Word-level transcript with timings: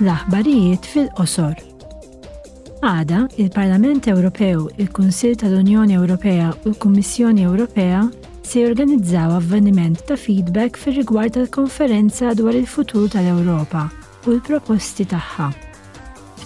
l-aħbarijiet 0.00 0.84
fil-qosor. 0.92 1.54
Għada, 2.84 3.22
il-Parlament 3.40 4.04
Ewropew, 4.12 4.66
il-Kunsil 4.76 5.36
tal-Unjoni 5.40 5.96
Ewropea 5.96 6.50
u 6.66 6.72
l-Kummissjoni 6.74 7.46
Ewropea 7.48 8.02
se 8.46 8.62
jorganizzaw 8.66 9.32
avveniment 9.40 10.02
ta' 10.06 10.18
feedback 10.20 10.76
fir 10.78 10.98
rigward 11.00 11.34
tal-konferenza 11.38 12.34
dwar 12.36 12.54
il-futur 12.54 13.08
tal-Ewropa 13.10 13.86
u 14.26 14.36
l-proposti 14.36 15.06
tagħha. 15.08 15.48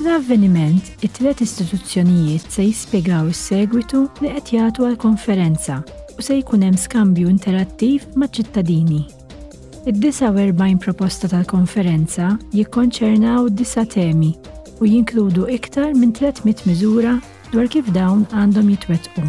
Fl-avveniment, 0.00 0.86
it-tlet 1.04 1.42
istituzzjonijiet 1.44 2.46
se 2.54 2.64
jispjegaw 2.70 3.28
is-segwitu 3.34 4.06
li 4.22 4.30
qed 4.38 4.54
jagħtu 4.60 4.86
għall-konferenza 4.92 5.82
u 6.14 6.22
se 6.24 6.38
jkun 6.40 6.64
hemm 6.68 6.78
skambju 6.78 7.28
interattiv 7.28 8.06
ma' 8.16 8.30
ċittadini. 8.30 9.08
Id-49 9.84 10.76
proposta 10.76 11.28
tal-konferenza 11.30 12.34
jikkonċernaw 12.52 13.46
disa 13.48 13.86
temi 13.88 14.34
u 14.80 14.84
jinkludu 14.84 15.46
iktar 15.48 15.94
minn 15.96 16.12
300 16.12 16.66
miżura 16.68 17.14
dwar 17.52 17.64
kif 17.72 17.86
dawn 17.94 18.26
għandhom 18.28 18.66
jitwetqu. 18.74 19.22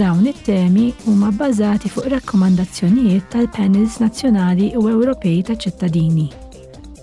Dawn 0.00 0.24
it-temi 0.32 0.86
huma 1.04 1.28
bbażati 1.36 1.90
fuq 1.92 2.08
rakkomandazzjonijiet 2.16 3.26
tal-panels 3.34 3.98
nazzjonali 4.00 4.70
u 4.80 4.86
Ewropej 4.94 5.42
ta' 5.50 5.56
ċittadini 5.60 6.30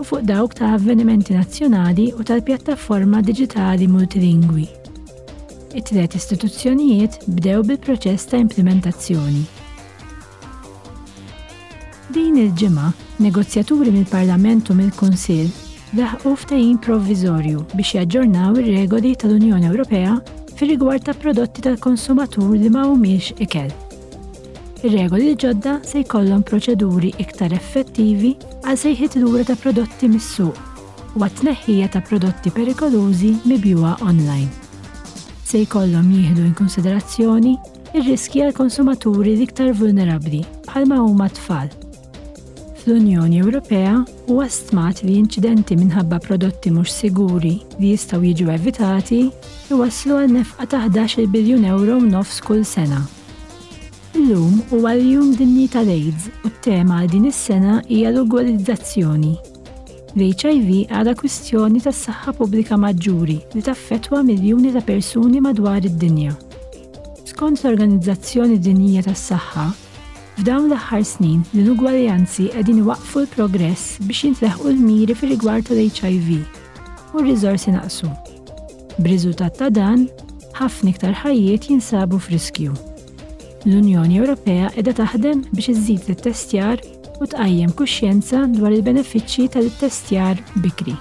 u 0.01 0.05
fuq 0.05 0.26
dawk 0.27 0.57
ta' 0.57 0.71
avvenimenti 0.79 1.37
nazzjonali 1.37 2.07
u 2.17 2.26
tal-pjattaforma 2.26 3.21
digitali 3.21 3.85
multilingwi. 3.87 4.65
It-tliet 5.77 6.17
istituzzjonijiet 6.17 7.21
bdew 7.37 7.62
bil-proċess 7.70 8.31
ta' 8.34 8.41
implementazzjoni 8.41 9.45
Din 12.15 12.37
il-ġimgħa, 12.39 12.85
negozjaturi 13.25 13.91
mill-Parlament 13.91 14.69
u 14.71 14.75
mill-Kunsill 14.77 15.49
laħqu 15.99 16.29
ftajin 16.45 16.77
provvizorju 16.85 17.63
biex 17.75 17.91
jaġġornaw 17.97 18.55
ir-regoli 18.61 19.09
tal-Unjoni 19.20 19.67
Ewropea 19.67 20.13
fir-rigward 20.55 21.03
ta' 21.09 21.15
prodotti 21.25 21.65
tal-konsumatur 21.67 22.53
li 22.55 22.71
ma 22.71 22.85
humiex 22.87 23.34
ikel. 23.43 23.67
Ir-regoli 24.87 25.34
ġodda 25.43 25.73
se 25.84 26.05
jkollhom 26.05 26.45
proċeduri 26.48 27.12
iktar 27.20 27.51
effettivi 27.59 28.31
għal 28.63 28.79
sejħiet 28.85 29.20
lura 29.20 29.43
ta' 29.51 29.59
prodotti 29.59 30.07
mis-suq 30.15 31.18
u 31.20 31.27
għat-tneħħija 31.27 31.91
ta' 31.97 32.05
prodotti 32.07 32.55
perikolużi 32.57 33.34
mibjuwa 33.43 33.97
online. 34.01 34.53
Se 35.43 35.65
jkollhom 35.68 36.13
jieħdu 36.15 36.47
in 36.47 36.55
konsiderazzjoni 36.63 37.57
ir-riski 37.91 38.45
għal 38.47 38.55
konsumaturi 38.63 39.35
l-iktar 39.35 39.75
vulnerabli 39.75 40.45
bħalma 40.71 41.03
huma 41.09 41.27
tfal 41.43 41.81
l 42.85 42.91
unjoni 42.93 43.39
Ewropea 43.41 43.95
u 44.29 44.35
għastmat 44.45 44.99
li 45.07 45.15
inċidenti 45.17 45.73
minħabba 45.79 46.19
prodotti 46.21 46.69
mhux 46.69 46.93
siguri 47.01 47.55
li 47.81 47.89
jistgħu 47.95 48.19
jiġu 48.29 48.49
evitati 48.53 49.21
iwaslu 49.73 50.19
għal 50.21 50.33
nefqa 50.35 50.67
ta' 50.69 50.81
11 50.85 51.25
biljun 51.33 51.63
euro 51.65 51.95
nofs 52.03 52.37
kull 52.45 52.61
sena. 52.69 52.99
Illum 54.15 54.59
huwa 54.69 54.91
l-jum 54.95 55.31
dinji 55.39 55.65
tal-AIDS 55.73 56.27
u 56.45 56.51
t-tema 56.59 56.99
din 57.09 57.25
is-sena 57.31 57.79
hija 57.89 58.11
l 58.13 58.21
ugualizzazzjoni 58.21 59.31
L-HIV 60.15 60.83
għada 60.95 61.15
kwistjoni 61.19 61.81
tas 61.83 62.03
saħħa 62.05 62.35
pubblika 62.37 62.77
maġġuri 62.79 63.39
li 63.55 63.63
taffetwa 63.65 64.22
miljuni 64.23 64.72
ta' 64.78 64.85
persuni 64.88 65.41
madwar 65.44 65.81
id-dinja. 65.89 66.38
Skont 67.33 67.59
l-Organizzazzjoni 67.66 68.56
Dinjija 68.63 69.03
tas-Saħħa, 69.09 69.66
F'dawn 70.35 70.66
l-aħħar 70.67 71.03
snin, 71.07 71.44
l 71.55 71.69
ugwaljanzi 71.72 72.50
qegħdin 72.51 72.81
waqfu 72.89 73.22
l-progress 73.22 74.01
biex 74.03 74.25
jintleħu 74.25 74.67
l-miri 74.73 75.16
fi 75.16 75.29
rigward 75.31 75.63
tal-HIV 75.69 76.39
u 76.41 77.22
r-riżorsi 77.22 77.72
naqsu. 77.72 78.09
B'riżultat 79.00 79.56
ta' 79.61 79.72
dan, 79.72 80.03
ħafna 80.59 80.91
iktar 80.91 81.16
ħajjiet 81.22 81.69
jinsabu 81.72 82.19
f'riskju. 82.28 82.75
L-Unjoni 83.63 84.19
Ewropea 84.19 84.74
qiegħda 84.75 84.97
taħdem 85.06 85.45
biex 85.56 85.72
iżżid 85.72 86.12
it-testjar 86.18 86.84
u 87.24 87.31
tqajjem 87.31 87.72
kuxjenza 87.79 88.44
dwar 88.59 88.75
il-benefiċċji 88.75 89.51
tal-testjar 89.56 90.44
bikri. 90.59 91.00